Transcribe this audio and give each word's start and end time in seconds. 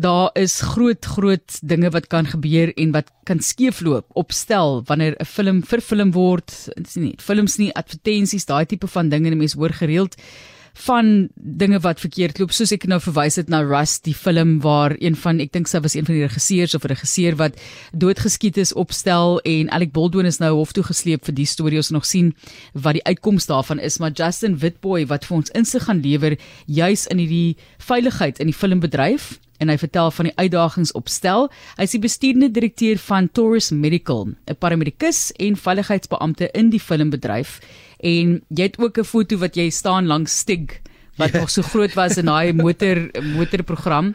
daar 0.00 0.30
is 0.34 0.60
groot 0.74 1.04
groot 1.04 1.58
dinge 1.62 1.90
wat 1.90 2.06
kan 2.12 2.26
gebeur 2.26 2.72
en 2.76 2.92
wat 2.96 3.10
kan 3.28 3.40
skeefloop 3.40 4.06
op 4.18 4.32
stel 4.32 4.82
wanneer 4.86 5.16
'n 5.20 5.24
film 5.24 5.62
vir 5.62 5.80
film 5.80 6.12
word. 6.12 6.68
Dit 6.76 6.86
is 6.86 6.96
nie 6.96 7.14
films 7.18 7.56
nie, 7.56 7.74
advertensies, 7.74 8.46
daai 8.46 8.66
tipe 8.66 8.86
van 8.86 9.08
dinge, 9.08 9.34
mense 9.34 9.58
hoor 9.58 9.72
gereeld 9.72 10.16
van 10.74 11.28
dinge 11.34 11.80
wat 11.80 12.00
verkeerd 12.00 12.38
loop. 12.38 12.52
Soos 12.52 12.72
ek 12.72 12.86
nou 12.86 13.00
verwys 13.00 13.36
het 13.36 13.48
na 13.48 13.60
Rust 13.62 14.04
die 14.04 14.14
film 14.14 14.60
waar 14.60 14.94
een 14.98 15.16
van 15.16 15.40
ek 15.40 15.52
dink 15.52 15.68
sy 15.68 15.80
was 15.80 15.94
een 15.94 16.06
van 16.06 16.14
die 16.14 16.26
regisseurs 16.26 16.74
of 16.74 16.84
'n 16.84 16.92
regisseur 16.94 17.36
wat 17.36 17.58
doodgeskiet 17.92 18.56
is 18.56 18.72
opstel 18.72 19.40
en 19.40 19.70
Alec 19.70 19.92
Baldwin 19.92 20.26
is 20.26 20.38
nou 20.38 20.54
hof 20.54 20.72
toe 20.72 20.84
gesleep 20.84 21.24
vir 21.24 21.34
die 21.34 21.46
storie 21.46 21.76
ons 21.76 21.90
nog 21.90 22.06
sien 22.06 22.34
wat 22.72 22.94
die 22.94 23.04
uitkoms 23.04 23.46
daarvan 23.46 23.78
is 23.78 23.98
maar 23.98 24.12
Justin 24.12 24.58
Witboy 24.58 25.06
wat 25.06 25.24
vir 25.24 25.36
ons 25.36 25.50
insig 25.50 25.82
gaan 25.82 26.00
lewer 26.00 26.38
juis 26.66 27.06
in 27.06 27.18
hierdie 27.18 27.56
veiligheid 27.78 28.38
in 28.38 28.46
die 28.46 28.56
filmbedryf 28.56 29.38
en 29.60 29.68
hy 29.68 29.76
vertel 29.80 30.10
van 30.16 30.30
die 30.30 30.36
uitdagings 30.36 30.92
opstel. 30.98 31.48
Hy 31.76 31.86
is 31.88 31.94
die 31.96 32.02
bestuurende 32.02 32.50
direkteur 32.50 32.98
van 32.98 33.28
Taurus 33.36 33.70
Medical, 33.70 34.32
'n 34.48 34.58
paramedikus 34.58 35.32
en 35.38 35.56
veiligheidsbeampte 35.56 36.50
in 36.54 36.70
die 36.70 36.80
filmbedryf 36.80 37.60
en 38.00 38.40
jy 38.48 38.62
het 38.62 38.78
ook 38.78 38.98
'n 38.98 39.04
foto 39.04 39.36
wat 39.36 39.56
jy 39.56 39.70
staan 39.70 40.06
langs 40.06 40.38
Stig 40.38 40.80
wat 41.16 41.32
yeah. 41.32 41.40
nog 41.40 41.50
so 41.50 41.62
groot 41.62 41.94
was 41.94 42.16
in 42.16 42.26
daai 42.26 42.52
motor 42.52 43.10
motorprogram 43.36 44.14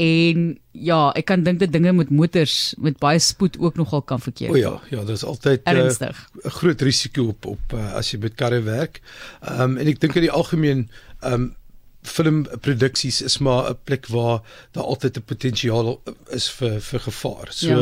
en 0.00 0.58
ja, 0.72 0.98
ek 1.18 1.26
kan 1.28 1.42
dink 1.44 1.60
dat 1.60 1.72
dinge 1.74 1.92
met 1.92 2.10
motors 2.14 2.74
met 2.80 2.96
baie 3.02 3.20
spoed 3.20 3.58
ook 3.60 3.76
nogal 3.76 4.02
kan 4.02 4.20
verkeer. 4.22 4.50
O 4.50 4.56
ja, 4.56 4.80
ja, 4.90 5.04
dit 5.04 5.16
is 5.16 5.24
altyd 5.24 5.60
'n 5.68 5.76
uh, 5.76 6.10
groot 6.56 6.80
risiko 6.80 7.28
op 7.34 7.46
op 7.46 7.74
uh, 7.74 7.92
as 7.94 8.10
jy 8.10 8.18
met 8.18 8.34
karre 8.34 8.62
werk. 8.62 9.00
Ehm 9.40 9.60
um, 9.60 9.76
en 9.76 9.86
ek 9.86 10.00
dink 10.00 10.14
in 10.14 10.28
die 10.28 10.32
algemeen 10.32 10.88
ehm 11.20 11.32
um, 11.32 11.54
filmproduksies 12.02 13.22
is 13.22 13.38
maar 13.38 13.70
'n 13.70 13.78
plek 13.84 14.06
waar 14.06 14.40
daar 14.72 14.84
altyd 14.84 15.16
'n 15.16 15.22
potensiaal 15.22 16.02
is 16.30 16.50
vir 16.50 16.80
vir 16.80 17.00
gevaar. 17.00 17.48
So 17.50 17.68
ja. 17.68 17.76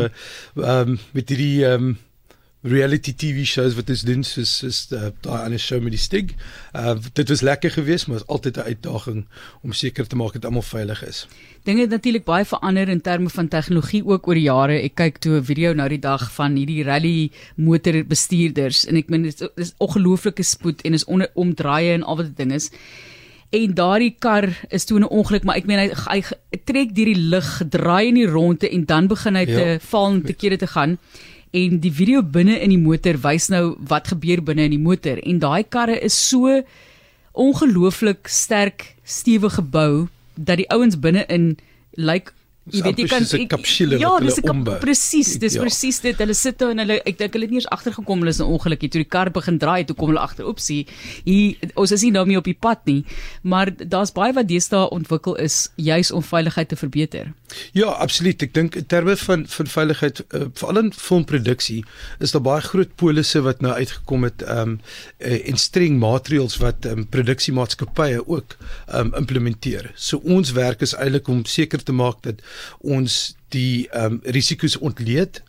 ehm 0.55 0.63
ja. 0.63 0.81
um, 0.81 0.99
met 1.13 1.29
hierdie 1.29 1.65
ehm 1.65 1.85
um, 1.85 1.99
reality 2.63 3.15
TV 3.15 3.45
shows 3.47 3.77
wat 3.79 3.91
ons 3.93 4.03
doen 4.03 4.25
soos 4.27 4.63
is 4.67 4.81
uh, 4.91 5.13
daai 5.23 5.45
ander 5.45 5.61
show 5.63 5.79
met 5.83 5.95
die 5.95 6.01
stig. 6.01 6.33
Uh 6.75 6.97
dit 7.15 7.29
was 7.29 7.41
lekker 7.47 7.71
geweest, 7.71 8.09
maar 8.09 8.19
is 8.19 8.27
altyd 8.27 8.57
'n 8.57 8.61
uitdaging 8.61 9.27
om 9.63 9.73
seker 9.73 10.07
te 10.07 10.17
maak 10.17 10.33
dat 10.33 10.45
almal 10.45 10.63
veilig 10.63 11.05
is. 11.07 11.27
Dinge 11.63 11.81
het 11.81 11.91
natuurlik 11.91 12.25
baie 12.25 12.45
verander 12.45 12.89
in 12.89 13.01
terme 13.01 13.31
van 13.31 13.49
tegnologie 13.49 14.05
ook 14.05 14.27
oor 14.27 14.35
die 14.35 14.51
jare. 14.51 14.83
Ek 14.83 14.95
kyk 14.95 15.19
toe 15.19 15.39
'n 15.39 15.45
video 15.45 15.73
nou 15.73 15.89
die 15.89 15.99
dag 15.99 16.33
van 16.33 16.57
hierdie 16.57 16.85
rally 16.85 17.31
motorbestuurders 17.55 18.87
en 18.87 18.97
ek 18.97 19.09
meen 19.09 19.23
dit 19.23 19.51
is 19.57 19.75
ongelooflike 19.79 20.43
spoed 20.43 20.83
en 20.83 20.93
is 20.93 21.05
onder 21.05 21.31
omdraaie 21.35 21.93
en 21.93 22.03
al 22.03 22.17
wat 22.17 22.27
dit 22.27 22.37
ding 22.37 22.53
is. 22.53 22.71
En 23.51 23.75
daardie 23.75 24.15
kar 24.19 24.49
is 24.69 24.85
toe 24.85 24.99
'n 24.99 25.09
ongeluk, 25.09 25.45
maar 25.45 25.57
ek 25.57 25.67
meen 25.67 25.79
hy, 25.79 25.91
hy, 26.11 26.23
trek 26.65 26.95
deur 26.95 27.09
die 27.15 27.23
lug, 27.33 27.63
draai 27.71 28.09
in 28.09 28.15
die 28.15 28.27
ronde 28.27 28.69
en 28.69 28.85
dan 28.85 29.07
begin 29.09 29.35
hy 29.35 29.45
ja. 29.49 29.57
te 29.57 29.87
val 29.89 30.13
en 30.13 30.23
te 30.23 30.33
kere 30.33 30.57
te 30.57 30.67
gaan 30.67 30.99
en 31.51 31.79
die 31.81 31.93
video 31.93 32.23
binne 32.23 32.59
in 32.61 32.73
die 32.75 32.81
motor 32.81 33.17
wys 33.25 33.49
nou 33.53 33.77
wat 33.89 34.11
gebeur 34.13 34.43
binne 34.45 34.67
in 34.69 34.75
die 34.77 34.83
motor 34.83 35.21
en 35.23 35.41
daai 35.41 35.65
karre 35.65 35.97
is 36.05 36.17
so 36.29 36.61
ongelooflik 37.39 38.29
sterk 38.29 38.95
stewig 39.05 39.57
gebou 39.57 40.09
dat 40.35 40.61
die 40.61 40.69
ouens 40.75 40.99
binne 41.01 41.25
in 41.33 41.55
lyk 41.97 42.31
like, 42.31 42.38
jy 42.71 42.83
weet 42.83 42.99
jy 43.03 43.09
kan 43.09 43.25
ja, 43.99 44.13
dis 44.21 44.39
'n 44.43 44.65
presies, 44.81 45.39
dis 45.39 45.55
ja. 45.55 45.63
presies 45.63 46.01
dit. 46.01 46.17
Hulle 46.19 46.35
sit 46.35 46.59
daar 46.59 46.71
en 46.71 46.79
hulle 46.85 47.01
ek 47.05 47.19
dink 47.19 47.33
hulle 47.33 47.47
het 47.49 47.53
nie 47.55 47.61
eens 47.63 47.71
agtergekom 47.75 48.21
hulle 48.21 48.31
is 48.31 48.41
'n 48.41 48.49
ongeluk 48.49 48.81
hier 48.81 48.91
toe 48.91 49.03
die 49.03 49.09
kar 49.09 49.31
begin 49.31 49.59
draai 49.59 49.85
toe 49.85 49.97
kom 49.97 50.09
hulle 50.09 50.21
agter 50.21 50.47
oepsie. 50.47 50.87
Hier 51.25 51.57
ons 51.75 51.93
is 51.93 52.03
nie 52.03 52.13
nou 52.13 52.27
meer 52.27 52.39
op 52.39 52.45
die 52.45 52.59
pad 52.59 52.85
nie, 52.87 53.05
maar 53.43 53.71
daar's 53.77 54.13
baie 54.13 54.33
wat 54.33 54.49
deesdae 54.49 54.91
ontwikkel 54.91 55.37
is 55.37 55.71
juis 55.77 56.11
om 56.11 56.23
veiligheid 56.23 56.69
te 56.69 56.77
verbeter. 56.77 57.33
Ja, 57.73 57.87
absoluut. 57.87 58.43
Ek 58.43 58.55
dink 58.55 58.77
in 58.77 58.87
terme 58.87 59.17
van 59.17 59.47
van 59.47 59.67
veiligheid 59.67 60.21
uh, 60.35 60.49
veral 60.55 60.79
in 60.83 60.93
filmproduksie 60.93 61.85
is 62.21 62.33
daar 62.33 62.45
baie 62.45 62.61
groot 62.61 62.95
polisse 62.97 63.41
wat 63.41 63.61
nou 63.65 63.73
uitgekom 63.73 64.27
het 64.29 64.45
um, 64.49 64.81
uh, 65.19 65.39
en 65.49 65.57
streng 65.57 65.99
maatreëls 65.99 66.59
wat 66.63 66.87
um, 66.87 67.07
produksiemaatskappye 67.09 68.27
ook 68.27 68.57
um, 68.95 69.15
implementeer. 69.15 69.93
So 69.97 70.21
ons 70.25 70.53
werk 70.53 70.85
is 70.85 70.95
eintlik 70.95 71.29
om 71.29 71.45
seker 71.49 71.83
te 71.83 71.93
maak 71.93 72.23
dat 72.27 72.43
ons 72.79 73.37
die 73.55 73.89
ehm 73.89 74.19
um, 74.19 74.21
risiko's 74.25 74.77
ontleed 74.79 75.43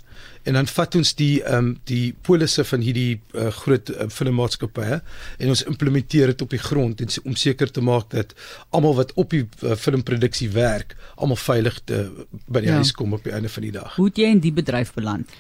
en 0.44 0.56
dan 0.58 0.68
vat 0.68 0.96
ons 0.96 1.12
die 1.20 1.42
ehm 1.44 1.58
um, 1.58 1.70
die 1.90 2.14
polisse 2.26 2.64
van 2.72 2.84
hierdie 2.86 3.20
uh, 3.36 3.50
groot 3.62 3.92
uh, 3.94 4.08
filmmaatskappye 4.14 5.00
en 5.38 5.54
ons 5.54 5.64
implementeer 5.72 6.34
dit 6.34 6.42
op 6.46 6.56
die 6.56 6.62
grond 6.64 7.02
en 7.04 7.14
om 7.26 7.36
seker 7.36 7.72
te 7.72 7.84
maak 7.86 8.10
dat 8.16 8.34
almal 8.76 8.98
wat 9.02 9.14
op 9.20 9.36
die 9.36 9.46
uh, 9.46 9.76
filmproduksie 9.76 10.50
werk, 10.56 10.96
almal 11.16 11.40
veilig 11.40 11.80
te, 11.86 12.06
by 12.48 12.64
die 12.66 12.72
ja. 12.72 12.80
huis 12.80 12.94
kom 12.96 13.14
op 13.18 13.24
die 13.28 13.36
einde 13.36 13.52
van 13.52 13.68
die 13.68 13.74
dag. 13.76 13.96
Hoe 13.96 14.10
het 14.10 14.22
jy 14.22 14.32
in 14.38 14.44
die 14.44 14.56
bedryf 14.56 14.94
beland? 14.98 15.40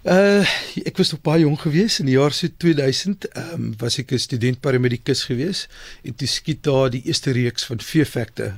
Uh 0.00 0.44
ek 0.88 0.96
was 0.96 1.10
nog 1.12 1.20
baie 1.26 1.42
jonk 1.42 1.66
geweest 1.66 2.00
in 2.00 2.08
die 2.08 2.16
jaar 2.16 2.32
so 2.32 2.48
2000, 2.48 3.28
ehm 3.34 3.54
um, 3.56 3.70
was 3.82 3.98
ek 4.00 4.12
'n 4.12 4.18
student 4.18 4.60
paramedikus 4.60 5.24
geweest 5.28 5.68
en 6.04 6.14
toe 6.14 6.28
skiet 6.28 6.62
daar 6.64 6.90
die 6.90 7.02
eerste 7.04 7.32
reeks 7.36 7.64
van 7.64 7.80
Feefactor 7.80 8.54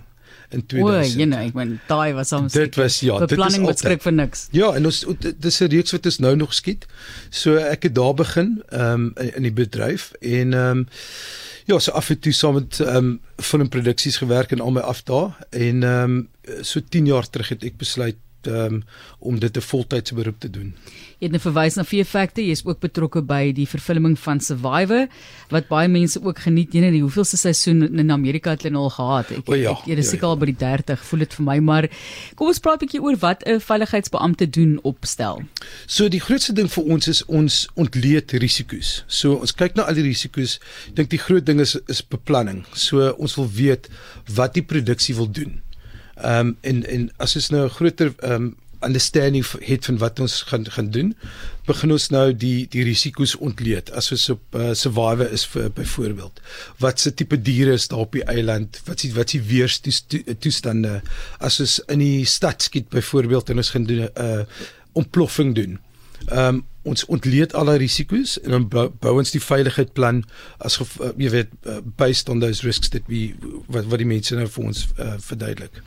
in 0.51 0.67
2000. 0.67 1.21
O, 1.21 1.27
nou, 1.33 1.43
ek 1.47 1.55
meen 1.59 1.75
daai 1.89 2.13
was 2.17 2.33
soms 2.33 2.53
Dit 2.53 2.77
was 2.81 3.01
ja, 3.01 3.19
dit 3.23 3.31
is 3.31 3.37
beplanning 3.37 3.67
wat 3.69 3.83
skrik 3.83 4.03
vir 4.05 4.13
niks. 4.13 4.47
Ja, 4.57 4.73
en 4.77 4.87
ons 4.91 5.05
dis 5.19 5.61
'n 5.61 5.71
reeks 5.73 5.93
wat 5.97 6.07
ons 6.07 6.19
nou 6.19 6.37
nog 6.37 6.55
skiet. 6.55 6.87
So 7.31 7.57
ek 7.57 7.89
het 7.89 7.95
daar 7.95 8.15
begin 8.15 8.63
ehm 8.69 9.13
um, 9.17 9.31
in 9.35 9.43
die 9.43 9.53
bedryf 9.53 10.13
en 10.21 10.55
ehm 10.55 10.85
um, 10.85 10.87
ja, 11.65 11.79
so 11.79 11.93
af 11.93 12.11
en 12.11 12.19
toe 12.19 12.33
saam 12.33 12.55
met 12.55 12.81
ehm 12.81 12.97
um, 12.97 13.21
filmproduksies 13.37 14.17
gewerk 14.17 14.53
en 14.53 14.61
al 14.61 14.71
my 14.71 14.81
af 14.81 15.03
daar 15.03 15.39
en 15.51 15.83
ehm 15.83 16.17
um, 16.17 16.29
so 16.61 16.81
10 16.89 17.07
jaar 17.07 17.31
terug 17.31 17.49
het 17.49 17.65
ek 17.65 17.77
besluit 17.77 18.17
um, 18.47 18.83
om 19.19 19.39
dit 19.39 19.57
'n 19.57 19.61
voltydse 19.61 20.15
beroep 20.15 20.41
te 20.41 20.51
doen. 20.51 20.75
Jy 21.19 21.29
het 21.29 21.31
'n 21.31 21.39
nou 21.39 21.53
verwys 21.53 21.75
na 21.75 21.85
Fear 21.85 22.05
Factor, 22.05 22.45
jy 22.45 22.51
is 22.51 22.65
ook 22.65 22.81
betrokke 22.81 23.23
by 23.23 23.53
die 23.53 23.67
vervulling 23.67 24.19
van 24.19 24.41
Survivor 24.41 25.07
wat 25.49 25.69
baie 25.69 25.89
mense 25.89 26.23
ook 26.23 26.39
geniet. 26.39 26.73
Jy 26.73 26.81
weet 26.81 26.93
die 26.93 27.01
hoeveelste 27.01 27.37
seisoen 27.37 27.99
in 27.99 28.11
Amerika 28.11 28.51
het 28.51 28.63
hulle 28.63 28.77
al 28.77 28.91
gehad. 28.91 29.31
Ek 29.31 29.49
o, 29.49 29.55
ja, 29.55 29.71
ek 29.71 29.87
jy 29.87 29.99
is 29.99 30.09
seker 30.09 30.23
ja, 30.23 30.27
ja. 30.27 30.33
al 30.33 30.39
by 30.39 30.47
die 30.47 30.57
30, 30.57 31.05
voel 31.05 31.19
dit 31.19 31.35
vir 31.35 31.45
my, 31.45 31.59
maar 31.59 31.89
kom 32.35 32.47
ons 32.49 32.59
praat 32.59 32.83
'n 32.83 32.87
bietjie 32.87 33.03
oor 33.03 33.17
wat 33.17 33.43
'n 33.47 33.61
veiligheidsbeampte 33.61 34.51
doen 34.51 34.79
opstel. 34.83 35.43
So 35.87 36.09
die 36.09 36.21
grootste 36.21 36.53
ding 36.53 36.71
vir 36.71 36.85
ons 36.85 37.09
is 37.09 37.25
ons 37.25 37.69
ontleed 37.75 38.33
risiko's. 38.33 39.05
So 39.07 39.35
ons 39.35 39.55
kyk 39.55 39.77
na 39.77 39.83
al 39.83 39.95
die 39.95 40.03
risiko's. 40.03 40.59
Ek 40.89 40.97
dink 40.97 41.11
die 41.11 41.19
groot 41.19 41.47
ding 41.47 41.61
is 41.61 41.77
is 41.87 42.03
beplanning. 42.03 42.65
So 42.75 43.13
ons 43.19 43.35
wil 43.37 43.49
weet 43.49 43.89
wat 44.35 44.55
die 44.55 44.63
produksie 44.63 45.15
wil 45.15 45.31
doen. 45.31 45.63
Ehm 46.23 46.47
um, 46.47 46.57
en 46.61 46.85
en 46.87 47.09
as 47.17 47.37
ons 47.37 47.49
nou 47.51 47.65
'n 47.65 47.77
groter 47.79 48.15
ehm 48.19 48.33
um, 48.33 48.57
understanding 48.83 49.47
het 49.59 49.85
van 49.85 49.99
wat 49.99 50.21
ons 50.21 50.43
gaan 50.43 50.71
gaan 50.71 50.91
doen, 50.91 51.15
begin 51.67 51.93
ons 51.93 52.09
nou 52.09 52.37
die 52.37 52.67
die 52.71 52.85
risiko's 52.85 53.35
ontleed. 53.37 53.91
As 53.91 54.11
ons 54.15 54.29
op 54.29 54.59
uh, 54.59 54.73
survivor 54.75 55.31
is 55.31 55.47
vir 55.47 55.71
byvoorbeeld, 55.71 56.41
wat 56.79 57.01
se 57.01 57.15
tipe 57.15 57.43
diere 57.43 57.73
is 57.73 57.89
daar 57.89 57.99
op 58.07 58.13
die 58.13 58.25
eiland? 58.25 58.81
Wat 58.85 59.03
is 59.03 59.13
wat 59.13 59.35
is 59.35 59.47
weerstoestande? 59.47 61.01
As 61.39 61.61
ons 61.61 61.79
in 61.87 61.99
die 61.99 62.25
stad 62.25 62.63
skiet 62.63 62.89
byvoorbeeld 62.89 63.51
en 63.51 63.57
ons 63.57 63.71
gaan 63.71 63.85
doen 63.85 64.03
'n 64.03 64.11
uh, 64.17 64.45
ontploffing 64.93 65.55
doen. 65.55 65.79
Ehm 66.27 66.55
um, 66.55 66.65
ons 66.83 67.05
ontleed 67.05 67.55
al 67.55 67.65
die 67.65 67.79
risiko's 67.79 68.41
en 68.41 68.51
dan 68.51 68.69
bou, 68.69 68.89
bou 69.01 69.19
ons 69.19 69.31
die 69.31 69.41
veiligheidsplan 69.41 70.25
as 70.59 70.81
uh, 70.81 71.13
jy 71.17 71.31
weet 71.31 71.51
uh, 71.67 71.79
based 71.97 72.29
on 72.29 72.41
those 72.41 72.67
risks 72.67 72.89
that 72.89 73.07
we 73.07 73.35
wat 73.67 73.87
wat 73.87 74.03
die 74.03 74.07
mense 74.07 74.35
nou 74.35 74.49
vir 74.49 74.65
ons 74.65 74.89
uh, 74.99 75.15
verduidelik 75.19 75.83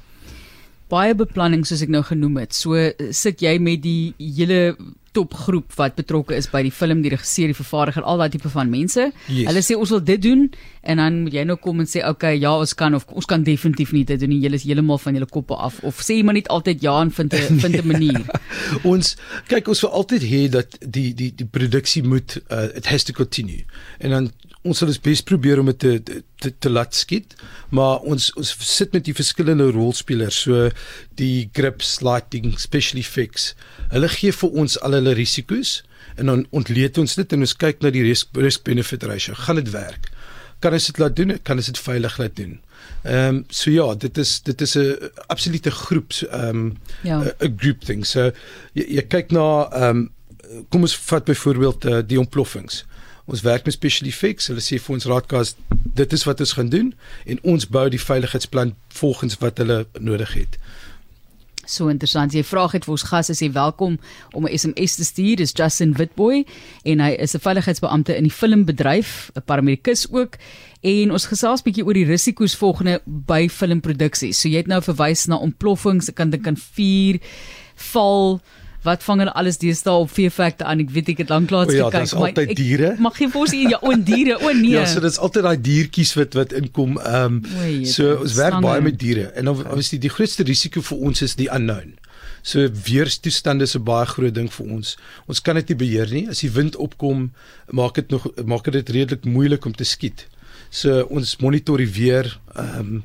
baie 0.96 1.16
beplanning 1.18 1.66
soos 1.68 1.84
ek 1.86 1.92
nou 1.94 2.04
genoem 2.08 2.44
het. 2.44 2.56
So 2.56 2.80
sit 3.12 3.44
jy 3.44 3.58
met 3.60 3.84
die 3.86 4.14
hele 4.20 4.76
topgroep 5.16 5.76
wat 5.80 5.96
betrokke 5.96 6.36
is 6.36 6.48
by 6.52 6.62
die 6.66 6.74
film, 6.76 7.02
die 7.06 7.12
regisseur, 7.14 7.52
die 7.52 7.58
vervaardiger, 7.58 8.04
al 8.04 8.20
daai 8.20 8.34
tipe 8.34 8.52
van 8.52 8.72
mense. 8.72 9.08
Yes. 9.30 9.48
Hulle 9.50 9.64
sê 9.64 9.78
ons 9.80 9.94
wil 9.96 10.04
dit 10.10 10.22
doen 10.26 10.46
en 10.86 11.02
dan 11.02 11.22
moet 11.26 11.38
jy 11.38 11.46
nou 11.48 11.58
kom 11.62 11.82
en 11.82 11.90
sê 11.90 12.04
okay, 12.08 12.36
ja, 12.42 12.52
ons 12.62 12.76
kan 12.78 12.98
of 12.98 13.08
ons 13.16 13.30
kan 13.30 13.44
definitief 13.48 13.94
nie 13.96 14.04
dit 14.08 14.20
doen 14.22 14.34
nie. 14.34 14.42
Julle 14.44 14.60
is 14.60 14.68
heeltemal 14.68 15.00
van 15.02 15.18
julle 15.18 15.30
koppe 15.32 15.58
af 15.68 15.80
of 15.88 16.02
sê 16.06 16.20
maar 16.26 16.38
net 16.38 16.52
altyd 16.54 16.84
ja 16.86 16.98
en 17.02 17.14
vind 17.20 17.34
'n 17.34 17.60
vind 17.64 17.80
'n 17.80 17.88
manier. 17.88 18.26
ons 18.84 19.16
kyk 19.48 19.72
ons 19.72 19.82
wil 19.86 19.96
altyd 20.02 20.24
hê 20.24 20.42
dat 20.50 20.78
die 20.82 21.14
die 21.14 21.32
die 21.32 21.48
produksie 21.48 22.04
moet 22.04 22.42
uh, 22.52 22.68
it 22.76 22.86
has 22.92 23.04
to 23.04 23.14
continue. 23.14 23.64
En 24.00 24.10
dan 24.10 24.32
ons 24.66 24.82
sal 24.82 24.92
bes 25.06 25.22
probeer 25.22 25.62
om 25.62 25.72
dit 25.72 25.80
te, 25.80 26.00
te 26.04 26.22
te 26.42 26.52
te 26.60 26.70
laat 26.70 26.94
skiet 26.98 27.36
maar 27.70 28.04
ons 28.04 28.32
ons 28.36 28.54
sit 28.68 28.94
met 28.94 29.06
die 29.06 29.16
verskillende 29.16 29.72
rolspelers 29.72 30.44
so 30.48 30.70
die 31.22 31.50
grips 31.54 32.02
lighting 32.02 32.54
special 32.60 33.00
effects 33.00 33.54
hulle 33.94 34.10
gee 34.18 34.32
vir 34.32 34.62
ons 34.64 34.80
al 34.82 34.98
hulle 34.98 35.16
risiko's 35.18 35.82
en 36.16 36.32
dan 36.32 36.46
ontleed 36.50 36.98
ons 37.02 37.18
dit 37.20 37.36
en 37.36 37.46
ons 37.46 37.58
kyk 37.64 37.82
na 37.84 37.92
die 37.94 38.04
risk, 38.06 38.32
risk 38.40 38.64
benefit 38.68 39.04
ratio. 39.08 39.36
Gaan 39.46 39.60
dit 39.60 39.72
werk? 39.74 40.10
Kan 40.64 40.76
ons 40.78 40.88
dit 40.90 41.02
laat 41.02 41.16
doen? 41.18 41.36
Kan 41.44 41.60
ons 41.60 41.72
dit 41.72 41.82
veilig 41.88 42.18
laat 42.22 42.36
doen? 42.40 42.58
Ehm 43.06 43.28
um, 43.36 43.44
so 43.50 43.72
ja 43.72 43.88
dit 44.02 44.18
is 44.18 44.40
dit 44.42 44.62
is 44.62 44.76
'n 44.78 45.12
absolute 45.28 45.72
groep 45.72 46.14
ehm 46.32 46.50
um, 46.50 46.78
ja. 47.04 47.20
'n 47.40 47.58
group 47.58 47.84
thing. 47.84 48.06
So 48.06 48.32
jy, 48.74 48.86
jy 48.98 49.02
kyk 49.08 49.32
na 49.32 49.70
ehm 49.72 49.90
um, 49.90 50.10
kom 50.70 50.82
ons 50.82 50.96
vat 50.96 51.26
byvoorbeeld 51.26 51.86
uh, 51.86 52.00
die 52.06 52.20
ontploffings 52.20 52.86
ons 53.26 53.42
werk 53.42 53.66
met 53.66 53.74
special 53.74 54.08
effects. 54.08 54.48
Hulle 54.48 54.64
sê 54.64 54.80
vir 54.82 54.96
ons 54.96 55.06
raadkas 55.10 55.56
dit 55.96 56.14
is 56.14 56.26
wat 56.28 56.40
ons 56.40 56.56
gaan 56.58 56.70
doen 56.70 56.94
en 57.26 57.40
ons 57.56 57.68
bou 57.68 57.88
die 57.90 58.02
veiligheidsplan 58.02 58.76
volgens 59.00 59.40
wat 59.42 59.58
hulle 59.58 59.86
nodig 60.00 60.34
het. 60.34 60.60
So 61.66 61.90
interessant. 61.90 62.36
Jy 62.36 62.44
vra 62.46 62.68
het 62.70 62.86
vir 62.86 62.94
ons 62.94 63.06
gas 63.10 63.32
as 63.34 63.42
jy 63.42 63.50
welkom 63.54 63.98
om 64.38 64.46
'n 64.46 64.58
SMS 64.58 64.96
te 64.96 65.04
stuur. 65.04 65.38
Dis 65.38 65.54
Justin 65.54 65.94
Witboy 65.94 66.46
en 66.84 67.00
hy 67.00 67.12
is 67.18 67.34
'n 67.34 67.40
veiligheidsbeampte 67.40 68.16
in 68.16 68.24
die 68.24 68.32
filmbedryf, 68.32 69.32
'n 69.36 69.42
paramedikus 69.46 70.08
ook. 70.12 70.38
En 70.82 71.12
ons 71.12 71.26
gesels 71.26 71.64
bietjie 71.64 71.86
oor 71.86 71.94
die 71.94 72.06
risiko's 72.06 72.56
volgende 72.56 73.02
by 73.06 73.50
filmproduksies. 73.50 74.40
So 74.40 74.50
jy 74.50 74.58
het 74.58 74.68
nou 74.68 74.82
verwys 74.82 75.26
na 75.26 75.38
ontploffings, 75.38 76.10
ek 76.10 76.16
kan 76.16 76.30
dink 76.30 76.48
aan 76.48 76.58
vuur, 76.58 77.20
val, 77.76 78.42
wat 78.86 79.04
vang 79.04 79.24
hulle 79.24 79.34
alles 79.42 79.60
deesdae 79.62 80.06
op 80.06 80.14
veefakte 80.14 80.68
aan? 80.70 80.84
Ek 80.86 80.94
weet 80.96 81.12
ek 81.16 81.24
het 81.24 81.34
lanklaas 81.34 81.74
ja, 81.74 81.90
gekyk, 81.90 82.14
maar 82.14 82.30
altyd 82.30 82.54
ek 82.54 82.60
diere. 82.60 82.94
Mag 83.02 83.18
geen 83.20 83.34
vir 83.34 83.42
ons 83.42 83.56
ja, 83.58 83.82
o 83.82 83.98
diere, 84.12 84.40
o 84.40 84.54
nee. 84.54 84.76
Ja, 84.78 84.86
so 84.90 85.04
dit's 85.04 85.20
altyd 85.20 85.48
daai 85.50 85.60
diertjies 85.68 86.16
wat 86.20 86.38
wat 86.40 86.56
inkom. 86.56 86.98
Ehm 87.02 87.42
um, 87.42 87.86
so 87.90 88.18
ons 88.22 88.38
werk 88.40 88.62
baie 88.64 88.82
met 88.86 88.98
diere 89.02 89.32
en 89.36 89.52
obviously 89.52 90.00
die 90.02 90.14
grootste 90.14 90.48
risiko 90.48 90.84
vir 90.86 91.06
ons 91.10 91.26
is 91.26 91.38
die 91.40 91.50
unknown. 91.52 91.96
So 92.46 92.70
weerstoestande 92.70 93.66
is 93.66 93.76
'n 93.76 93.84
baie 93.84 94.06
groot 94.06 94.36
ding 94.36 94.52
vir 94.54 94.66
ons. 94.78 94.98
Ons 95.28 95.42
kan 95.42 95.56
dit 95.56 95.70
nie 95.70 95.78
beheer 95.82 96.10
nie. 96.12 96.30
As 96.30 96.40
die 96.40 96.52
wind 96.52 96.76
opkom, 96.76 97.32
maak 97.72 97.96
dit 97.96 98.10
nog 98.10 98.28
maak 98.46 98.72
dit 98.72 98.90
redelik 98.90 99.26
moeilik 99.26 99.66
om 99.66 99.74
te 99.74 99.84
skiet. 99.84 100.28
So 100.70 101.08
ons 101.10 101.38
monitor 101.38 101.78
die 101.78 101.90
weer 101.90 102.40
ehm 102.56 102.80
um, 102.80 103.04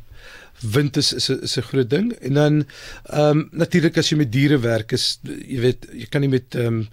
wind 0.60 0.96
is 0.96 1.12
is 1.12 1.30
'n 1.30 1.42
is 1.42 1.56
'n 1.58 1.62
groot 1.62 1.90
ding 1.90 2.12
en 2.12 2.34
dan 2.34 2.66
ehm 3.04 3.38
um, 3.38 3.48
natuurlik 3.52 3.96
as 3.98 4.10
jy 4.10 4.16
met 4.16 4.32
diere 4.32 4.58
werk 4.58 4.92
is 4.92 5.18
jy 5.24 5.60
weet 5.60 5.86
jy 5.92 6.06
kan 6.10 6.20
nie 6.20 6.30
met 6.30 6.54
ehm 6.54 6.66
um, 6.66 6.88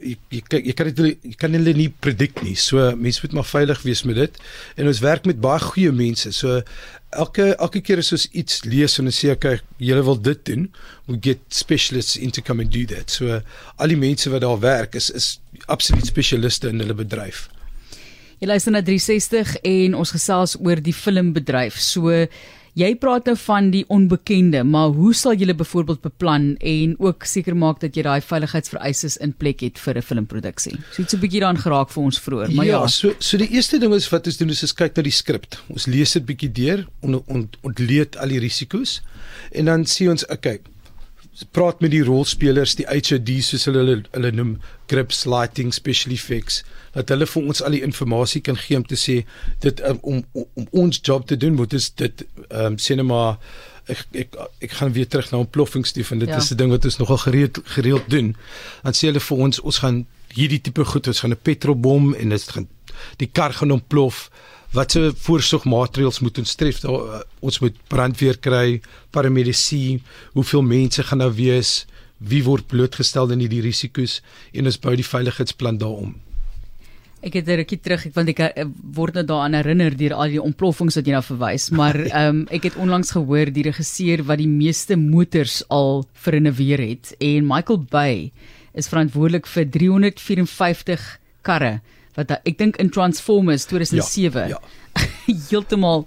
jy 0.00 0.16
jy 0.32 0.60
jy 0.70 0.74
kan 0.76 0.90
dit 0.90 1.18
jy 1.22 1.36
kan 1.38 1.54
hulle 1.54 1.74
nie 1.76 1.88
predik 1.88 2.42
nie. 2.42 2.54
So 2.58 2.82
mense 2.96 3.22
moet 3.24 3.36
maar 3.38 3.48
veilig 3.48 3.82
wees 3.84 4.02
met 4.08 4.18
dit. 4.18 4.38
En 4.76 4.90
ons 4.90 5.02
werk 5.04 5.26
met 5.28 5.40
baie 5.40 5.60
goeie 5.60 5.92
mense. 5.92 6.32
So 6.32 6.62
elke 7.14 7.52
elke 7.54 7.82
keer 7.84 8.02
as 8.02 8.12
ons 8.16 8.26
iets 8.32 8.64
lees 8.64 8.98
en 8.98 9.10
ons 9.10 9.20
sê 9.24 9.30
okay, 9.34 9.60
julle 9.78 10.04
wil 10.06 10.18
dit 10.20 10.44
doen, 10.50 10.68
we 11.06 11.18
get 11.20 11.40
specialists 11.48 12.16
in 12.16 12.30
to 12.34 12.42
come 12.42 12.62
and 12.62 12.72
do 12.72 12.84
that. 12.94 13.10
So 13.10 13.40
al 13.76 13.92
die 13.92 14.00
mense 14.00 14.30
wat 14.30 14.44
daar 14.46 14.60
werk 14.60 14.98
is 14.98 15.10
is 15.10 15.38
absoluut 15.66 16.06
spesialiste 16.06 16.72
in 16.72 16.82
hulle 16.82 16.96
bedryf. 16.96 17.48
Jy 18.40 18.50
luister 18.50 18.74
na 18.74 18.82
360 18.82 19.56
en 19.62 19.94
ons 19.96 20.10
gesels 20.16 20.58
oor 20.60 20.82
die 20.82 20.96
filmbedryf. 20.96 21.78
So 21.80 22.26
Jy 22.74 22.88
praat 22.98 23.28
nou 23.30 23.36
van 23.38 23.68
die 23.70 23.84
onbekende, 23.94 24.64
maar 24.66 24.88
hoe 24.96 25.12
sal 25.14 25.36
julle 25.38 25.54
byvoorbeeld 25.54 26.00
beplan 26.02 26.46
en 26.58 26.96
ook 26.98 27.22
seker 27.30 27.54
maak 27.54 27.78
dat 27.84 27.94
jy 27.94 28.02
daai 28.02 28.18
veiligheidsvereistes 28.26 29.14
in 29.22 29.30
plek 29.38 29.62
het 29.62 29.78
vir 29.78 29.98
'n 29.98 30.02
filmproduksie? 30.02 30.74
So 30.90 31.02
iets 31.02 31.14
'n 31.14 31.20
bietjie 31.22 31.40
daaraan 31.40 31.62
geraak 31.62 31.90
vir 31.90 32.02
ons 32.02 32.18
vroeër, 32.18 32.50
maar 32.52 32.66
ja. 32.66 32.80
Ja, 32.80 32.86
so 32.86 33.14
so 33.20 33.38
die 33.38 33.48
eerste 33.48 33.78
ding 33.78 33.94
is 33.94 34.10
wat 34.10 34.26
ons 34.26 34.36
doen 34.36 34.50
is 34.50 34.62
ons 34.62 34.74
kyk 34.74 34.96
na 34.96 35.02
die 35.02 35.12
skrip. 35.12 35.46
Ons 35.68 35.86
lees 35.86 36.12
dit 36.12 36.26
bietjie 36.26 36.52
deur, 36.52 36.86
on, 37.00 37.22
on, 37.26 37.48
ontleed 37.62 38.16
al 38.16 38.28
die 38.28 38.40
risiko's 38.40 39.02
en 39.52 39.64
dan 39.64 39.86
sien 39.86 40.10
ons, 40.10 40.26
okay, 40.26 40.58
praat 41.50 41.80
met 41.80 41.90
die 41.90 42.02
rolspelers, 42.06 42.76
die 42.78 42.86
HOD 42.86 43.30
soos 43.42 43.66
hulle 43.66 43.82
hulle, 43.82 43.96
hulle 44.14 44.30
noem, 44.32 44.54
grips, 44.86 45.24
lighting, 45.26 45.72
special 45.74 46.12
effects, 46.14 46.62
dat 46.94 47.10
hulle 47.10 47.26
vir 47.26 47.42
ons 47.42 47.62
al 47.62 47.74
die 47.74 47.82
inligting 47.82 48.44
kan 48.44 48.56
gee 48.56 48.78
om 48.78 48.86
te 48.86 48.98
sê 48.98 49.24
dit 49.64 49.80
um, 49.88 49.98
om, 50.02 50.24
om 50.32 50.46
om 50.54 50.68
ons 50.84 51.00
job 51.02 51.26
te 51.26 51.36
doen, 51.36 51.54
moet 51.54 51.72
is 51.72 51.90
dit 51.90 52.26
ehm 52.50 52.74
um, 52.74 52.78
cinema 52.78 53.38
ek 53.90 54.04
ek 54.12 54.36
ek 54.64 54.76
gaan 54.78 54.92
weer 54.92 55.08
terug 55.08 55.30
na 55.30 55.42
ontploffings 55.42 55.92
toe 55.92 56.04
van 56.04 56.22
dit 56.22 56.28
ja. 56.28 56.36
is 56.36 56.50
'n 56.52 56.56
ding 56.56 56.70
wat 56.70 56.84
ons 56.84 56.96
nogal 56.96 57.18
gereeld 57.18 57.60
gereeld 57.64 58.10
doen. 58.10 58.36
Dan 58.82 58.92
sê 58.92 59.10
hulle 59.10 59.20
vir 59.20 59.38
ons 59.38 59.60
ons 59.60 59.78
gaan 59.78 60.06
hierdie 60.34 60.60
tipe 60.60 60.84
goed, 60.84 61.06
ons 61.06 61.20
gaan 61.20 61.34
'n 61.34 61.42
petrolbom 61.42 62.14
en 62.14 62.28
dit 62.28 62.48
gaan 62.48 62.68
die 63.18 63.30
kar 63.30 63.52
gaan 63.52 63.74
ontplof 63.76 64.28
watse 64.74 65.12
voorsorgmaatreëls 65.26 66.20
moet 66.24 66.38
ons 66.42 66.56
tref 66.58 66.80
daar 66.82 67.00
uh, 67.00 67.22
ons 67.46 67.60
moet 67.62 67.76
brandweer 67.92 68.38
kry 68.42 68.80
paramedisy 69.14 70.00
hoeveel 70.34 70.64
mense 70.66 71.02
gaan 71.02 71.22
nou 71.22 71.30
wees 71.36 71.84
wie 72.18 72.42
word 72.46 72.66
blootgestel 72.70 73.30
aan 73.30 73.42
hierdie 73.44 73.62
risiko's 73.64 74.20
en 74.52 74.70
ons 74.70 74.80
bou 74.80 74.94
die 74.96 75.06
veiligheidsplan 75.06 75.78
daarom. 75.82 76.14
Ek 77.24 77.38
het 77.38 77.48
'n 77.48 77.56
rukkie 77.56 77.80
terug, 77.80 78.06
ek 78.06 78.14
want 78.14 78.28
ek 78.28 78.40
uh, 78.40 78.64
word 78.92 79.14
nou 79.14 79.24
daaraan 79.24 79.54
herinner 79.54 79.96
deur 79.96 80.14
al 80.14 80.28
die 80.28 80.42
ontploffings 80.42 80.96
wat 80.96 81.06
jy 81.06 81.12
nou 81.12 81.22
verwys, 81.22 81.70
maar 81.70 81.96
ehm 82.10 82.28
um, 82.28 82.46
ek 82.50 82.68
het 82.68 82.76
onlangs 82.76 83.14
gehoor 83.16 83.52
die 83.52 83.64
regisseur 83.64 84.24
wat 84.24 84.38
die 84.38 84.50
meeste 84.50 84.96
motors 84.96 85.62
al 85.68 86.04
vernuweer 86.12 86.80
het 86.80 87.14
en 87.20 87.46
Michael 87.46 87.86
Bay 87.90 88.32
is 88.74 88.88
verantwoordelik 88.88 89.46
vir 89.46 89.64
354 89.70 91.18
karre 91.42 91.80
wat 92.14 92.30
ek 92.36 92.58
dink 92.58 92.76
in 92.82 92.90
Transformers 92.90 93.66
2007 93.70 94.48
ja, 94.48 94.58
ja. 94.58 95.06
heeltemal 95.50 96.06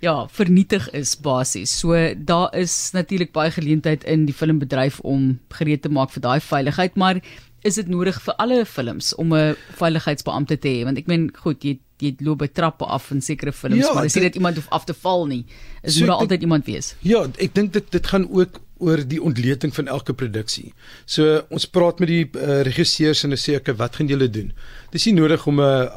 ja 0.00 0.26
vernietig 0.32 0.88
is 0.96 1.14
basies. 1.20 1.72
So 1.80 1.96
daar 2.16 2.54
is 2.56 2.90
natuurlik 2.96 3.32
baie 3.36 3.52
geleentheid 3.52 4.04
in 4.04 4.26
die 4.26 4.34
filmbedryf 4.36 5.00
om 5.00 5.38
gereed 5.58 5.82
te 5.84 5.92
maak 5.92 6.14
vir 6.14 6.24
daai 6.24 6.40
veiligheid, 6.40 6.96
maar 6.96 7.20
is 7.66 7.76
dit 7.76 7.88
nodig 7.92 8.16
vir 8.24 8.36
alle 8.40 8.64
films 8.64 9.12
om 9.20 9.34
'n 9.34 9.56
veiligheidsbeampte 9.76 10.56
te 10.58 10.68
hê? 10.68 10.84
Want 10.84 10.98
ek 10.98 11.06
meen 11.06 11.30
goed, 11.34 11.62
jy 11.64 11.78
jy 12.00 12.14
loop 12.24 12.38
by 12.38 12.48
trappe 12.48 12.84
af 12.84 13.10
in 13.10 13.20
sekere 13.20 13.52
films, 13.52 13.84
ja, 13.84 13.92
maar 13.92 14.04
as 14.04 14.14
jy 14.16 14.22
dit 14.22 14.34
iemand 14.40 14.56
hoef 14.56 14.68
af 14.72 14.84
te 14.84 14.94
val 14.94 15.26
nie, 15.26 15.44
is 15.82 15.94
so 15.94 16.00
moet 16.00 16.08
daar 16.08 16.22
altyd 16.24 16.40
iemand 16.40 16.64
wees. 16.64 16.94
Ja, 17.00 17.26
ek 17.36 17.54
dink 17.54 17.72
dit 17.72 17.90
dit 17.92 18.06
gaan 18.06 18.26
ook 18.30 18.60
oor 18.80 19.02
die 19.06 19.22
ontleeding 19.22 19.74
van 19.74 19.88
elke 19.88 20.14
produksie. 20.14 20.72
So 21.06 21.42
ons 21.50 21.68
praat 21.68 22.00
met 22.00 22.08
die 22.08 22.24
uh, 22.24 22.60
regisseurs 22.66 23.24
en 23.24 23.30
hulle 23.30 23.40
sê 23.40 23.56
ek 23.60 23.72
wat 23.76 24.00
gaan 24.00 24.10
julle 24.10 24.28
doen? 24.28 24.52
Dis 24.90 25.06
nie 25.06 25.18
nodig 25.20 25.46
om 25.46 25.60
'n 25.60 25.88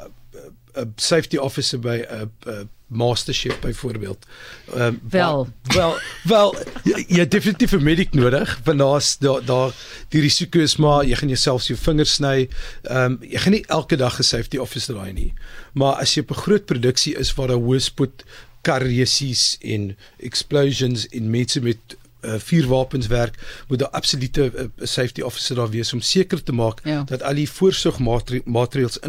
'n 0.73 0.93
safety 0.97 1.37
officer 1.37 1.79
by 1.79 2.01
'n 2.09 2.69
mastership 2.93 3.61
byvoorbeeld. 3.61 4.25
Ehm 4.73 4.81
um, 4.81 5.01
wel 5.09 5.47
wel 5.61 5.97
wel 6.33 6.55
jy, 6.83 7.05
jy 7.07 7.27
definitief 7.27 7.71
'n 7.71 7.83
medic 7.83 8.13
nodig 8.13 8.59
want 8.63 8.79
daar's 8.79 9.17
daar 9.17 9.45
daar 9.45 9.73
die 10.09 10.21
risiko 10.21 10.59
is 10.59 10.75
maar 10.75 11.05
jy 11.05 11.15
gaan 11.15 11.27
jouself 11.27 11.67
jou 11.67 11.79
vingers 11.79 12.13
sny. 12.13 12.49
Ehm 12.81 12.97
um, 12.97 13.17
jy 13.21 13.37
gaan 13.37 13.51
nie 13.51 13.65
elke 13.65 13.95
dag 13.95 14.19
'n 14.19 14.23
safety 14.23 14.57
officer 14.57 14.95
daai 14.95 15.13
nie. 15.13 15.33
Maar 15.73 15.93
as 15.93 16.13
jy 16.13 16.21
op 16.21 16.31
'n 16.31 16.41
groot 16.45 16.65
produksie 16.65 17.15
is 17.17 17.33
waar 17.33 17.47
daar 17.47 17.57
hoë 17.57 17.79
spoed 17.79 18.23
karresies 18.61 19.57
en 19.61 19.97
explosions 20.17 21.05
in 21.05 21.29
mense 21.29 21.61
met 21.61 21.97
uh, 22.23 22.39
vuurwapens 22.39 23.07
werk, 23.07 23.39
moet 23.67 23.79
daar 23.79 23.89
absolute 23.89 24.51
uh, 24.55 24.67
safety 24.77 25.21
officer 25.21 25.55
daar 25.55 25.69
wees 25.69 25.93
om 25.93 26.01
seker 26.01 26.43
te 26.43 26.53
maak 26.53 26.83
ja. 26.83 27.03
dat 27.03 27.23
al 27.23 27.39
die 27.39 27.49
voorsorgmaatreëls 27.49 28.99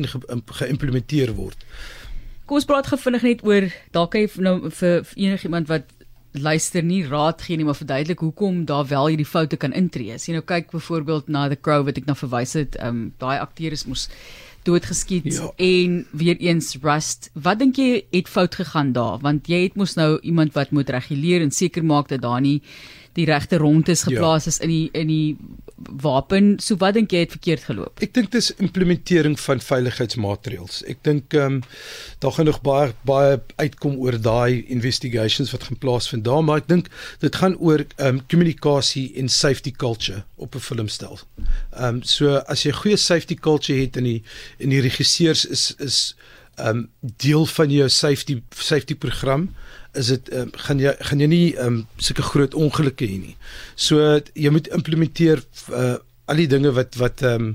geïmplementeer 0.61 1.35
word. 1.35 1.67
Kom 2.45 2.61
ons 2.61 2.69
praat 2.69 2.87
gefvinnig 2.87 3.23
net 3.25 3.45
oor 3.45 3.71
dalk 3.91 4.13
kan 4.13 4.25
jy 4.25 4.45
nou 4.45 4.57
vir, 4.69 5.05
vir 5.05 5.21
enigiemand 5.29 5.71
wat 5.71 5.93
luister 6.35 6.83
nie 6.83 7.05
raad 7.07 7.43
gee 7.47 7.57
nie 7.57 7.65
maar 7.65 7.79
verduidelik 7.79 8.19
hoekom 8.19 8.65
daar 8.67 8.87
wel 8.91 9.13
hierdie 9.13 9.29
foute 9.29 9.57
kan 9.57 9.73
intree. 9.73 10.15
As 10.15 10.27
jy 10.27 10.35
nou 10.35 10.43
kyk 10.45 10.73
byvoorbeeld 10.75 11.29
na 11.31 11.47
The 11.49 11.59
Crow 11.61 11.85
wat 11.87 12.01
ek 12.01 12.11
nou 12.11 12.17
verwys 12.19 12.57
het, 12.59 12.79
ehm 12.81 12.89
um, 12.89 13.05
daai 13.23 13.39
akteurs 13.39 13.87
moes 13.87 14.09
doodgeskiet 14.65 15.29
ja. 15.29 15.51
en 15.61 16.07
weer 16.11 16.37
eens 16.41 16.77
Rust. 16.83 17.31
Wat 17.33 17.61
dink 17.61 17.79
jy 17.79 18.05
het 18.11 18.29
fout 18.29 18.55
gegaan 18.55 18.93
daar? 18.97 19.21
Want 19.23 19.49
jy 19.53 19.63
het 19.67 19.77
mos 19.77 19.95
nou 19.95 20.19
iemand 20.23 20.55
wat 20.57 20.73
moet 20.73 20.91
reguleer 20.91 21.45
en 21.45 21.53
seker 21.53 21.85
maak 21.85 22.09
dat 22.09 22.25
daar 22.25 22.41
nie 22.41 22.63
die 23.15 23.27
regte 23.29 23.57
rondes 23.63 24.05
ja. 24.05 24.11
geplaas 24.13 24.47
is 24.51 24.59
ja. 24.59 24.67
in 24.67 24.71
die 24.71 24.89
in 24.93 25.09
die 25.09 25.37
wapen. 26.03 26.55
So 26.63 26.79
wat 26.81 26.95
dink 26.99 27.13
jy 27.13 27.25
het 27.25 27.35
verkeerd 27.35 27.65
geloop? 27.69 28.03
Ek 28.05 28.15
dink 28.17 28.31
dis 28.35 28.51
implementering 28.63 29.37
van 29.41 29.63
veiligheidsmaatreëls. 29.63 30.83
Ek 30.91 31.03
dink 31.07 31.35
ehm 31.37 31.59
um, 31.59 31.63
daar 32.23 32.33
gaan 32.37 32.49
nog 32.49 32.61
baie 32.65 32.93
baie 33.09 33.41
uitkom 33.61 33.99
oor 34.01 34.17
daai 34.21 34.65
investigations 34.73 35.53
wat 35.53 35.67
gaan 35.69 35.81
plaasvind 35.83 36.25
daar, 36.25 36.45
maar 36.45 36.63
ek 36.63 36.71
dink 36.71 36.93
dit 37.25 37.41
gaan 37.43 37.59
oor 37.59 37.85
ehm 37.85 38.21
um, 38.21 38.23
kommunikasie 38.31 39.11
en 39.21 39.29
safety 39.29 39.73
culture 39.73 40.25
op 40.37 40.55
'n 40.55 40.67
filmstel. 40.71 41.19
Ehm 41.73 42.01
um, 42.01 42.03
so 42.03 42.39
as 42.47 42.65
jy 42.65 42.73
goeie 42.73 42.97
safety 42.97 43.35
culture 43.35 43.81
het 43.81 43.97
in 43.97 44.05
die 44.05 44.23
in 44.59 44.71
die 44.71 44.81
regisseurs 44.81 45.45
is 45.45 45.75
is 45.79 46.15
ehm 46.15 46.34
um, 46.59 46.89
deel 47.01 47.47
van 47.47 47.71
jou 47.71 47.89
safety 47.89 48.43
safety 48.51 48.95
program 48.95 49.49
is 49.95 50.11
dit 50.11 50.33
um, 50.35 50.51
gaan 50.67 50.81
jy 50.83 50.95
gaan 51.09 51.21
jy 51.23 51.29
nie 51.31 51.47
um, 51.63 51.85
sulke 51.97 52.25
groot 52.27 52.55
ongelukke 52.55 53.07
hê 53.07 53.19
nie. 53.21 53.37
So 53.77 54.19
jy 54.35 54.51
moet 54.55 54.71
implementeer 54.75 55.43
uh, 55.71 55.97
al 56.31 56.41
die 56.41 56.49
dinge 56.51 56.73
wat 56.77 56.97
wat 57.01 57.23
ehm 57.23 57.51
um, 57.51 57.53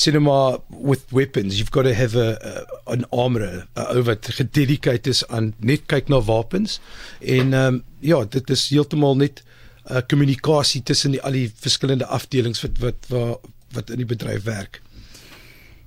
cinema 0.00 0.56
with 0.70 1.02
weapons 1.12 1.58
you've 1.58 1.74
got 1.74 1.84
to 1.84 1.92
have 1.92 2.16
a, 2.16 2.38
a 2.40 2.92
an 2.94 3.04
armor 3.12 3.66
over 3.76 4.14
to 4.14 4.32
gededicate 4.32 5.10
is 5.10 5.20
aan 5.28 5.52
net 5.58 5.82
kyk 5.90 6.08
na 6.08 6.22
wapens 6.24 6.78
en 7.20 7.52
ehm 7.52 7.74
um, 7.74 7.82
ja 8.00 8.24
dit 8.24 8.50
is 8.50 8.68
heeltemal 8.70 9.16
net 9.16 9.42
'n 9.42 9.96
uh, 9.96 10.02
kommunikasie 10.08 10.82
tussen 10.82 11.16
die 11.16 11.22
al 11.22 11.36
die 11.36 11.50
verskillende 11.54 12.06
afdelings 12.06 12.62
wat 12.62 12.78
wat 12.78 13.08
wat 13.08 13.50
wat 13.72 13.90
in 13.90 14.02
die 14.02 14.10
bedryf 14.12 14.42
werk. 14.44 14.80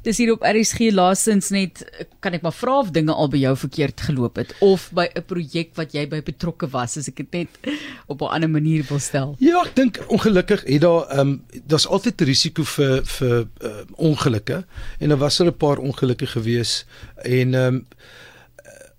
Dis 0.03 0.17
hier 0.19 0.33
op 0.33 0.41
RSG 0.43 0.89
laasens 0.91 1.47
net 1.55 1.79
kan 2.23 2.35
ek 2.35 2.43
maar 2.43 2.55
vra 2.55 2.73
of 2.81 2.89
dinge 2.91 3.13
al 3.15 3.29
by 3.31 3.39
jou 3.39 3.53
verkeerd 3.61 4.01
geloop 4.03 4.41
het 4.41 4.51
of 4.59 4.89
by 4.91 5.05
'n 5.15 5.23
projek 5.23 5.71
wat 5.79 5.93
jy 5.95 6.03
by 6.11 6.19
betrokke 6.19 6.67
was 6.73 6.97
as 6.97 7.07
ek 7.07 7.23
dit 7.23 7.31
net 7.31 7.47
op 8.11 8.21
'n 8.21 8.33
ander 8.35 8.49
manier 8.49 8.83
wil 8.89 8.99
stel. 8.99 9.35
Ja, 9.39 9.63
ek 9.63 9.75
dink 9.75 10.03
ongelukkig 10.07 10.63
het 10.67 10.81
daar 10.81 11.07
ehm 11.07 11.19
um, 11.19 11.45
daar's 11.65 11.87
altyd 11.87 12.21
'n 12.21 12.25
risiko 12.25 12.63
vir 12.63 13.05
vir 13.05 13.47
uh, 13.63 13.83
ongelukke 13.95 14.65
en 14.99 15.09
daar 15.09 15.23
was 15.23 15.39
er 15.39 15.47
'n 15.47 15.57
paar 15.57 15.77
ongelukke 15.77 16.27
gewees 16.27 16.85
en 17.23 17.53
ehm 17.53 17.75
um, 17.75 17.85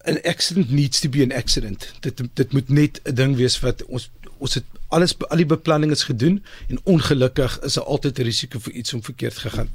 an 0.07 0.23
accident 0.25 0.71
needs 0.71 1.01
to 1.01 1.09
be 1.09 1.23
an 1.23 1.33
accident. 1.33 1.93
Dit 2.01 2.21
dit 2.35 2.53
moet 2.53 2.69
net 2.69 3.01
'n 3.05 3.15
ding 3.15 3.37
wees 3.37 3.61
wat 3.61 3.85
ons 3.85 4.11
ons 4.45 4.59
het 4.59 4.67
alles 4.95 5.15
al 5.33 5.41
die 5.41 5.49
beplanning 5.49 5.93
is 5.95 6.05
gedoen 6.09 6.39
en 6.69 6.81
ongelukkig 6.91 7.57
is 7.69 7.79
daar 7.79 7.89
altyd 7.95 8.19
'n 8.19 8.29
risiko 8.29 8.59
vir 8.67 8.73
iets 8.73 8.95
om 8.95 9.03
verkeerd 9.03 9.39
gegaan. 9.47 9.71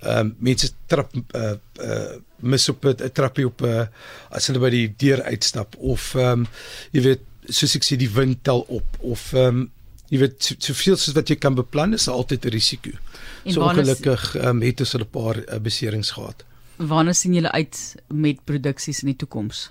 Ehm 0.00 0.18
um, 0.18 0.34
mense 0.38 0.70
trap 0.86 1.10
uh 1.14 1.54
uh 1.80 2.14
mis 2.38 2.68
op 2.68 2.84
'n 2.84 3.10
trappie 3.12 3.46
op 3.46 3.60
'n 3.62 3.66
uh, 3.66 3.86
as 4.30 4.46
hulle 4.46 4.58
by 4.58 4.70
die 4.70 4.94
deur 4.96 5.22
uitstap 5.22 5.76
of 5.76 6.14
ehm 6.14 6.46
um, 6.46 6.46
jy 6.90 7.02
weet 7.02 7.22
soos 7.48 7.74
ek 7.76 7.84
sê 7.84 7.96
die 7.96 8.10
wind 8.10 8.44
tel 8.44 8.64
op 8.68 8.98
of 9.00 9.32
ehm 9.32 9.46
um, 9.46 9.70
jy 10.12 10.18
weet 10.18 10.54
soveel 10.58 10.96
soos 10.96 11.14
wat 11.16 11.28
jy 11.28 11.36
kan 11.36 11.54
beplan 11.54 11.92
is 11.92 12.08
altyd 12.08 12.44
'n 12.44 12.48
risiko. 12.48 12.90
En 13.44 13.52
so 13.52 13.62
ongelukkig 13.62 14.34
um, 14.44 14.62
het 14.62 14.80
ons 14.80 14.94
'n 14.94 15.06
paar 15.10 15.36
uh, 15.38 15.58
beserings 15.58 16.10
gehad. 16.10 16.44
Waarna 16.76 17.12
sien 17.12 17.34
julle 17.34 17.52
uit 17.52 17.94
met 18.08 18.44
produksies 18.44 19.02
in 19.02 19.08
die 19.08 19.16
toekoms? 19.16 19.70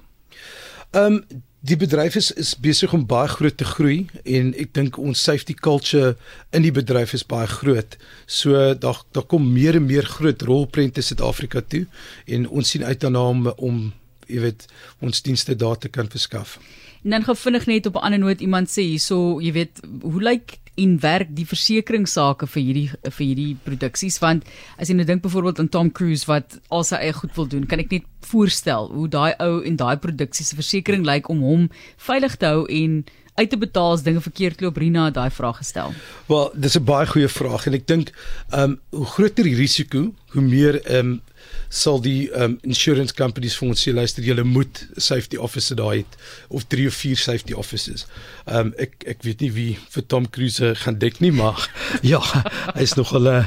Ehm 0.92 1.06
um, 1.06 1.44
die 1.62 1.78
bedryf 1.78 2.16
is 2.18 2.32
is 2.42 2.56
besig 2.58 2.94
om 2.94 3.06
baie 3.06 3.30
groot 3.30 3.58
te 3.58 3.66
groei 3.66 4.08
en 4.26 4.52
ek 4.58 4.74
dink 4.74 4.98
ons 4.98 5.24
safety 5.24 5.54
culture 5.54 6.16
in 6.58 6.66
die 6.66 6.74
bedryf 6.74 7.14
is 7.14 7.26
baie 7.26 7.48
groot. 7.48 7.98
So 8.26 8.74
daar 8.74 9.04
daar 9.14 9.28
kom 9.30 9.46
meer 9.54 9.78
en 9.78 9.86
meer 9.86 10.08
groot 10.18 10.42
rolprente 10.42 11.06
Suid-Afrika 11.06 11.62
toe 11.62 11.86
en 12.26 12.50
ons 12.50 12.70
sien 12.74 12.86
uit 12.86 13.00
daarna 13.00 13.28
om 13.34 13.52
om 13.58 13.82
jy 14.32 14.42
weet 14.42 14.66
ons 15.04 15.22
dienste 15.22 15.56
daar 15.56 15.78
te 15.78 15.90
kan 15.90 16.10
verskaf. 16.10 16.58
En 17.04 17.14
dan 17.16 17.26
gou 17.26 17.36
vinnig 17.38 17.66
net 17.66 17.86
op 17.86 17.96
'n 17.96 18.06
ander 18.06 18.20
noot 18.20 18.42
iemand 18.42 18.70
sê 18.70 18.82
hierso, 18.82 19.40
jy 19.42 19.52
weet, 19.52 19.82
hoe 20.02 20.22
lyk 20.22 20.58
en 20.80 21.00
werk 21.04 21.32
die 21.36 21.46
versekeringsake 21.46 22.48
vir 22.48 22.64
hierdie 22.64 22.88
vir 23.04 23.26
hierdie 23.26 23.56
produksies 23.66 24.20
want 24.24 24.48
as 24.78 24.90
jy 24.90 24.96
nou 24.96 25.06
dink 25.08 25.24
byvoorbeeld 25.26 25.60
aan 25.60 25.72
Tom 25.74 25.92
Cruise 25.92 26.30
wat 26.30 26.60
al 26.70 26.86
sy 26.88 27.02
eie 27.02 27.16
goed 27.18 27.36
wil 27.36 27.50
doen 27.52 27.66
kan 27.68 27.84
ek 27.84 27.92
net 27.92 28.08
voorstel 28.32 28.92
hoe 28.94 29.08
daai 29.12 29.34
ou 29.44 29.62
en 29.68 29.76
daai 29.76 29.98
produksie 30.00 30.46
se 30.48 30.56
versekerings 30.56 31.08
lyk 31.08 31.30
om 31.34 31.44
hom 31.44 31.68
veilig 31.98 32.38
te 32.40 32.54
hou 32.54 32.64
en 32.70 33.02
uit 33.40 33.50
te 33.50 33.58
betaal 33.58 33.96
as 33.96 34.04
dinge 34.06 34.22
verkeerd 34.22 34.62
loop 34.62 34.78
Rina 34.78 35.06
het 35.08 35.16
daai 35.16 35.32
vraag 35.32 35.62
gestel. 35.62 35.94
Wel, 36.28 36.52
dis 36.54 36.78
'n 36.78 36.84
baie 36.84 37.08
goeie 37.08 37.28
vraag 37.28 37.68
en 37.68 37.74
ek 37.74 37.88
dink 37.88 38.12
ehm 38.52 38.64
um, 38.64 38.80
hoe 38.90 39.06
groter 39.06 39.44
die 39.44 39.56
risiko, 39.56 40.14
hoe 40.34 40.42
meer 40.42 40.82
ehm 40.86 41.00
um, 41.00 41.22
sal 41.72 42.02
die 42.04 42.28
um, 42.36 42.58
insurance 42.68 43.16
companies 43.16 43.56
vir 43.60 43.72
ons 43.72 43.84
sê 43.86 43.94
luister 43.96 44.26
julle 44.28 44.44
moet 44.44 44.82
safety 45.00 45.40
officer 45.40 45.78
daai 45.80 46.02
het 46.02 46.18
of 46.50 46.66
3 46.74 46.90
of 46.92 46.98
4 47.00 47.22
safety 47.22 47.56
officers. 47.56 48.06
Um, 48.46 48.74
ek 48.82 49.08
ek 49.08 49.24
weet 49.28 49.46
nie 49.46 49.52
wie 49.56 49.70
vir 49.96 50.06
Tom 50.12 50.28
Cruise 50.28 50.74
gaan 50.84 51.00
dek 51.00 51.22
nie 51.24 51.32
maar 51.36 51.64
ja, 52.14 52.20
hy 52.76 52.84
is 52.84 52.98
nog 53.00 53.16
hulle 53.16 53.38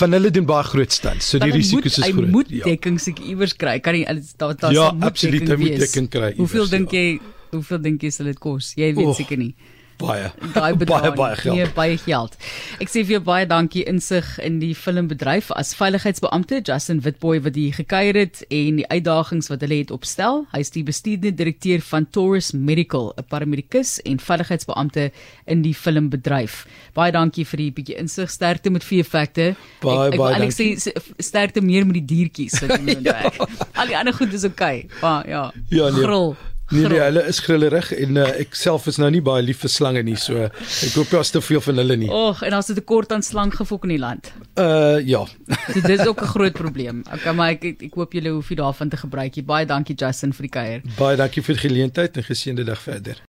van 0.00 0.16
hulle 0.16 0.32
doen 0.32 0.48
baie 0.48 0.64
groot 0.70 0.92
stand. 0.92 1.24
So 1.26 1.42
die 1.42 1.52
risiko's 1.52 2.00
is 2.00 2.08
groot. 2.08 2.24
Hy 2.24 2.32
moet 2.32 2.52
ja. 2.54 2.64
dekking 2.64 3.00
seker 3.02 3.28
iewers 3.28 3.56
kry. 3.60 3.78
Kan 3.84 3.98
nie 3.98 4.06
daar 4.40 4.56
daar 4.56 4.72
ja, 4.72 4.90
moet 4.92 5.10
absoluut, 5.12 5.44
dekking 5.44 5.60
wees. 5.60 5.68
Ja, 5.68 5.76
absoluut, 5.76 5.76
hy 5.76 5.76
moet 5.76 5.86
dekking 5.86 6.12
kry. 6.16 6.34
Hoeveel 6.40 6.70
dink 6.72 6.96
ja. 6.96 7.04
jy 7.04 7.34
hoeveel 7.52 7.80
dink 7.84 8.04
jy 8.04 8.12
sal 8.12 8.32
dit 8.32 8.40
kos? 8.42 8.72
Jy 8.76 8.94
weet 8.96 9.12
oh. 9.12 9.16
seker 9.16 9.40
nie 9.40 9.54
baie 10.00 10.30
baie 10.54 10.76
baie 10.92 11.12
baie 11.16 11.36
geld. 11.36 11.56
Nee, 11.56 11.68
baie 11.76 11.96
geld. 12.00 12.36
Ek 12.82 12.90
sê 12.92 13.02
vir 13.04 13.16
jou 13.16 13.22
baie 13.26 13.46
dankie 13.48 13.84
insig 13.88 14.26
in 14.44 14.58
die 14.62 14.74
filmbedryf 14.76 15.50
as 15.56 15.74
veiligheidsbeampte 15.78 16.60
Justin 16.66 17.02
Witboy 17.04 17.40
wat 17.44 17.56
hier 17.58 17.74
gekuier 17.76 18.18
het 18.18 18.42
en 18.48 18.80
die 18.80 18.86
uitdagings 18.90 19.50
wat 19.52 19.64
hulle 19.64 19.80
het 19.82 19.92
opstel. 19.94 20.44
Hy 20.52 20.62
is 20.64 20.72
die 20.74 20.84
bestuurende 20.86 21.32
direkteur 21.36 21.84
van 21.84 22.08
Taurus 22.10 22.52
Medical, 22.52 23.12
'n 23.16 23.26
paramedikus 23.28 23.98
en 24.04 24.20
veiligheidsbeampte 24.20 25.10
in 25.46 25.62
die 25.62 25.74
filmbedryf. 25.74 26.66
Baie 26.94 27.12
dankie 27.12 27.44
vir 27.44 27.64
die 27.64 27.70
bietjie 27.72 27.98
insig 27.98 28.30
sterkte 28.30 28.70
met 28.70 28.84
vier 28.84 29.04
fakte. 29.04 29.54
Baie 29.80 30.08
ek, 30.08 30.14
ek, 30.14 30.18
baie 30.18 30.38
dankie. 30.38 30.72
Ek 30.76 30.80
sê 30.80 31.22
sterkte 31.22 31.60
meer 31.60 31.86
met 31.86 32.00
die 32.00 32.06
diertjies 32.14 32.60
wat 32.60 32.78
jy 32.80 32.98
nou 33.00 33.02
ja. 33.02 33.32
Al 33.74 33.86
die 33.86 33.96
ander 33.96 34.14
goed 34.14 34.32
is 34.32 34.44
oukei. 34.44 34.84
Okay. 34.84 35.00
Maar 35.00 35.28
ja. 35.28 35.52
Ja, 35.68 35.90
nee. 35.90 36.04
Gril. 36.04 36.36
Nee, 36.70 36.88
nee, 36.90 36.98
hulle 36.98 37.22
is 37.30 37.38
grillerig 37.44 37.92
en 37.94 38.16
uh, 38.18 38.26
ek 38.42 38.56
self 38.58 38.88
is 38.90 38.96
nou 38.98 39.10
nie 39.14 39.22
baie 39.22 39.42
lief 39.44 39.60
vir 39.62 39.70
slange 39.70 40.02
nie, 40.02 40.16
so 40.18 40.48
ek 40.48 40.96
hoop 40.96 41.12
jy 41.14 41.20
as 41.20 41.30
te 41.30 41.42
veel 41.44 41.62
van 41.62 41.78
hulle 41.82 41.96
nie. 42.00 42.08
Och, 42.10 42.42
en 42.42 42.56
as 42.58 42.66
dit 42.72 42.80
'n 42.80 42.84
kort 42.84 43.12
aan 43.14 43.22
slanggefok 43.22 43.84
in 43.86 43.94
die 43.94 44.02
land. 44.02 44.32
Uh 44.58 44.98
ja. 45.06 45.22
so 45.72 45.80
dit 45.80 46.00
is 46.00 46.06
ook 46.06 46.22
'n 46.22 46.32
groot 46.34 46.52
probleem. 46.58 47.04
Okay, 47.06 47.34
maar 47.34 47.54
ek 47.54 47.64
ek, 47.64 47.82
ek 47.86 47.94
hoop 47.94 48.12
julle 48.12 48.34
hoef 48.34 48.50
nie 48.50 48.58
daarvan 48.58 48.88
te 48.88 48.96
gebruik 48.96 49.36
nie. 49.36 49.44
Baie 49.44 49.66
dankie 49.66 49.94
Justin 49.94 50.32
vir 50.32 50.42
die 50.42 50.54
kuier. 50.58 50.82
Baie 50.98 51.16
dankie 51.16 51.42
vir 51.42 51.54
die 51.54 51.68
geleentheid 51.68 52.16
en 52.16 52.26
geseënde 52.26 52.64
dag 52.64 52.82
verder. 52.82 53.22